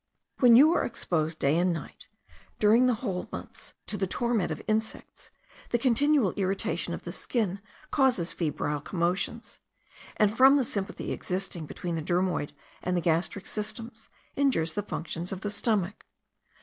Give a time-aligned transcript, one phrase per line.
[0.39, 2.07] When you are exposed day and night,
[2.57, 5.29] during whole months, to the torment of insects,
[5.69, 7.59] the continual irritation of the skin
[7.91, 9.59] causes febrile commotions;
[10.17, 12.51] and, from the sympathy existing between the dermoid
[12.81, 16.03] and the gastric systems, injures the functions of the stomach.